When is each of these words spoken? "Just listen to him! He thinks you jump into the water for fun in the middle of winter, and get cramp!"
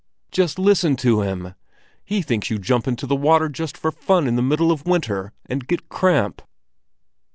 "Just 0.31 0.57
listen 0.57 0.95
to 0.95 1.21
him! 1.21 1.53
He 2.03 2.23
thinks 2.23 2.49
you 2.49 2.57
jump 2.57 2.87
into 2.87 3.05
the 3.05 3.15
water 3.15 3.51
for 3.75 3.91
fun 3.91 4.25
in 4.25 4.35
the 4.35 4.41
middle 4.41 4.71
of 4.71 4.87
winter, 4.87 5.31
and 5.45 5.67
get 5.67 5.89
cramp!" 5.89 6.41